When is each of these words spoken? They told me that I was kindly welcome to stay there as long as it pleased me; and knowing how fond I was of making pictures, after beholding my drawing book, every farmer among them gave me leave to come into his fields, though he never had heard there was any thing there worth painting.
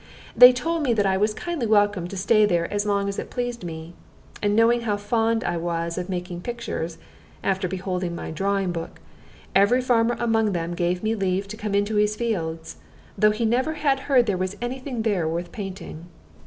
They 0.35 0.51
told 0.51 0.81
me 0.81 0.93
that 0.93 1.05
I 1.05 1.15
was 1.15 1.35
kindly 1.35 1.67
welcome 1.67 2.07
to 2.07 2.17
stay 2.17 2.47
there 2.47 2.73
as 2.73 2.87
long 2.87 3.07
as 3.07 3.19
it 3.19 3.29
pleased 3.29 3.63
me; 3.63 3.93
and 4.41 4.55
knowing 4.55 4.81
how 4.81 4.97
fond 4.97 5.43
I 5.43 5.57
was 5.57 5.95
of 5.95 6.09
making 6.09 6.41
pictures, 6.41 6.97
after 7.43 7.67
beholding 7.67 8.15
my 8.15 8.31
drawing 8.31 8.71
book, 8.71 8.99
every 9.53 9.79
farmer 9.79 10.15
among 10.17 10.53
them 10.53 10.73
gave 10.73 11.03
me 11.03 11.13
leave 11.13 11.47
to 11.49 11.55
come 11.55 11.75
into 11.75 11.97
his 11.97 12.15
fields, 12.15 12.77
though 13.15 13.29
he 13.29 13.45
never 13.45 13.73
had 13.75 13.99
heard 13.99 14.25
there 14.25 14.37
was 14.37 14.57
any 14.59 14.79
thing 14.79 15.03
there 15.03 15.27
worth 15.27 15.51
painting. 15.51 16.07